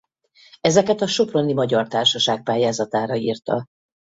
[0.61, 3.65] Ezeket a soproni Magyar Társaság pályázatára írta.